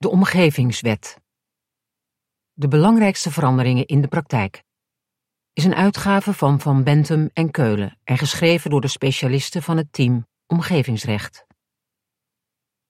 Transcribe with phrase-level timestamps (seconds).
[0.00, 1.16] De Omgevingswet.
[2.52, 4.62] De belangrijkste veranderingen in de praktijk.
[5.52, 9.92] Is een uitgave van Van Bentum en Keulen en geschreven door de specialisten van het
[9.92, 11.46] team Omgevingsrecht.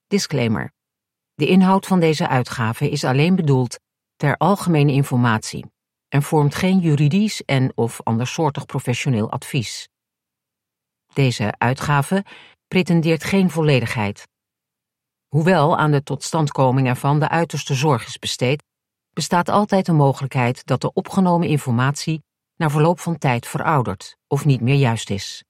[0.06, 0.72] Disclaimer.
[1.34, 3.80] De inhoud van deze uitgave is alleen bedoeld
[4.16, 5.72] ter algemene informatie
[6.08, 9.88] en vormt geen juridisch en of andersoortig professioneel advies.
[11.12, 12.24] Deze uitgave
[12.66, 14.26] pretendeert geen volledigheid
[15.28, 18.62] Hoewel aan de totstandkoming ervan de uiterste zorg is besteed,
[19.12, 22.22] bestaat altijd de mogelijkheid dat de opgenomen informatie
[22.56, 25.44] na verloop van tijd veroudert of niet meer juist is.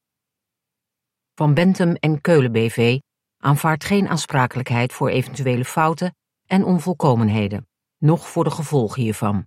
[1.35, 2.99] Van Bentum en Keulen BV
[3.43, 9.47] aanvaardt geen aansprakelijkheid voor eventuele fouten en onvolkomenheden, noch voor de gevolgen hiervan.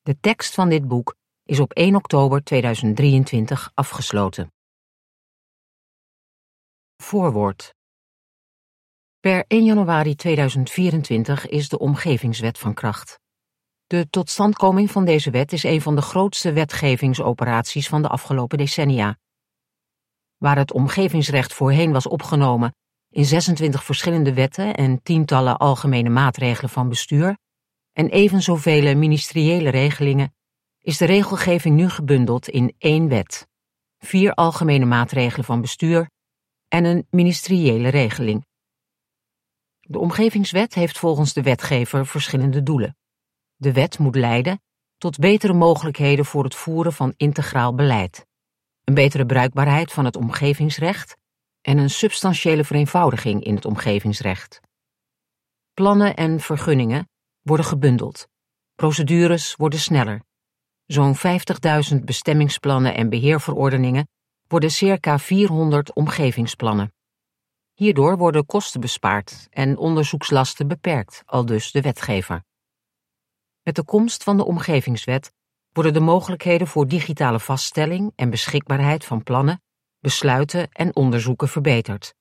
[0.00, 4.52] De tekst van dit boek is op 1 oktober 2023 afgesloten.
[6.96, 7.76] Voorwoord
[9.28, 13.20] Per 1 januari 2024 is de Omgevingswet van kracht.
[13.86, 19.18] De totstandkoming van deze wet is een van de grootste wetgevingsoperaties van de afgelopen decennia.
[20.36, 22.74] Waar het omgevingsrecht voorheen was opgenomen
[23.08, 27.38] in 26 verschillende wetten en tientallen algemene maatregelen van bestuur
[27.92, 30.34] en even zoveel ministeriële regelingen,
[30.80, 33.48] is de regelgeving nu gebundeld in één wet,
[33.98, 36.10] vier algemene maatregelen van bestuur
[36.68, 38.47] en een ministeriële regeling.
[39.90, 42.96] De omgevingswet heeft volgens de wetgever verschillende doelen.
[43.56, 44.62] De wet moet leiden
[44.98, 48.26] tot betere mogelijkheden voor het voeren van integraal beleid,
[48.84, 51.16] een betere bruikbaarheid van het omgevingsrecht
[51.60, 54.60] en een substantiële vereenvoudiging in het omgevingsrecht.
[55.74, 57.08] Plannen en vergunningen
[57.42, 58.28] worden gebundeld.
[58.74, 60.22] Procedures worden sneller.
[60.86, 64.08] Zo'n 50.000 bestemmingsplannen en beheerverordeningen
[64.46, 66.92] worden circa 400 omgevingsplannen.
[67.78, 72.44] Hierdoor worden kosten bespaard en onderzoekslasten beperkt, aldus de wetgever.
[73.62, 75.32] Met de komst van de omgevingswet
[75.72, 79.62] worden de mogelijkheden voor digitale vaststelling en beschikbaarheid van plannen,
[79.98, 82.14] besluiten en onderzoeken verbeterd.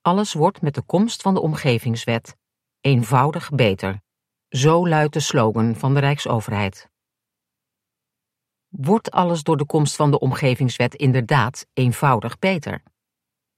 [0.00, 2.36] Alles wordt met de komst van de omgevingswet
[2.80, 4.00] eenvoudig beter.
[4.48, 6.88] Zo luidt de slogan van de Rijksoverheid.
[8.68, 12.82] Wordt alles door de komst van de omgevingswet inderdaad eenvoudig beter?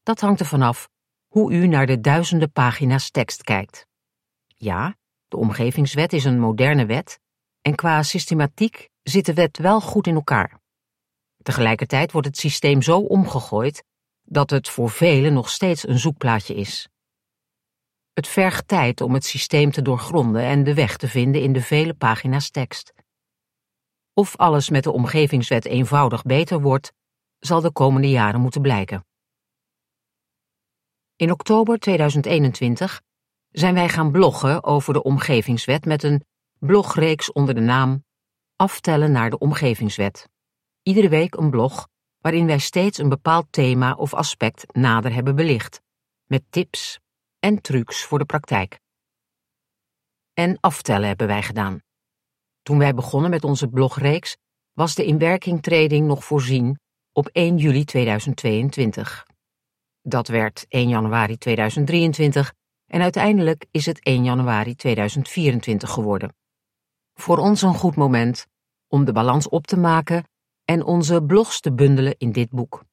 [0.03, 0.89] Dat hangt er vanaf
[1.37, 3.87] hoe u naar de duizenden pagina's tekst kijkt.
[4.47, 4.97] Ja,
[5.29, 7.21] de omgevingswet is een moderne wet
[7.63, 10.61] en qua systematiek zit de wet wel goed in elkaar.
[11.43, 13.85] Tegelijkertijd wordt het systeem zo omgegooid
[14.23, 16.89] dat het voor velen nog steeds een zoekplaatje is.
[18.13, 21.63] Het vergt tijd om het systeem te doorgronden en de weg te vinden in de
[21.63, 22.93] vele pagina's tekst.
[24.15, 26.93] Of alles met de omgevingswet eenvoudig beter wordt,
[27.39, 29.05] zal de komende jaren moeten blijken.
[31.17, 33.03] In oktober 2021
[33.51, 36.25] zijn wij gaan bloggen over de omgevingswet met een
[36.59, 38.05] blogreeks onder de naam
[38.57, 40.29] Aftellen naar de omgevingswet.
[40.83, 41.89] Iedere week een blog
[42.19, 45.81] waarin wij steeds een bepaald thema of aspect nader hebben belicht,
[46.25, 46.99] met tips
[47.39, 48.81] en trucs voor de praktijk.
[50.33, 51.81] En aftellen hebben wij gedaan.
[52.63, 54.37] Toen wij begonnen met onze blogreeks
[54.73, 56.81] was de inwerkingtreding nog voorzien
[57.13, 59.26] op 1 juli 2022.
[60.09, 62.55] Dat werd 1 januari 2023
[62.87, 66.35] en uiteindelijk is het 1 januari 2024 geworden.
[67.15, 68.47] Voor ons een goed moment
[68.89, 70.29] om de balans op te maken
[70.65, 72.85] en onze blogs te bundelen in dit boek.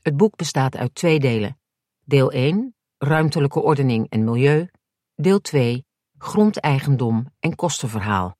[0.00, 1.58] Het boek bestaat uit twee delen.
[2.04, 4.68] Deel 1, ruimtelijke ordening en milieu.
[5.14, 5.84] Deel 2,
[6.18, 8.36] grondeigendom en kostenverhaal.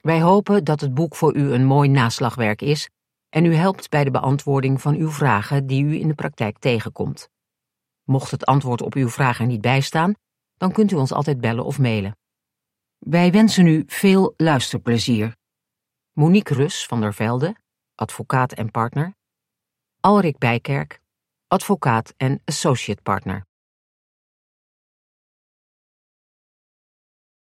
[0.00, 2.90] Wij hopen dat het boek voor u een mooi naslagwerk is
[3.30, 7.30] en u helpt bij de beantwoording van uw vragen die u in de praktijk tegenkomt.
[8.04, 10.14] Mocht het antwoord op uw vraag er niet bij staan,
[10.56, 12.16] dan kunt u ons altijd bellen of mailen.
[12.98, 15.36] Wij wensen u veel luisterplezier.
[16.12, 17.56] Monique Rus van der Velde,
[17.94, 19.14] advocaat en partner.
[20.00, 21.00] Alrik Bijkerk,
[21.46, 23.48] advocaat en associate partner.